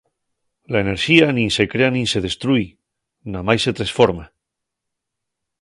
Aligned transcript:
La 0.73 0.79
enerxía 0.85 1.25
nin 1.35 1.49
se 1.57 1.65
crea 1.71 1.89
nin 1.93 2.07
se 2.11 2.23
destrúi, 2.25 2.65
namái 3.33 3.57
se 3.63 3.71
tresforma. 3.77 4.25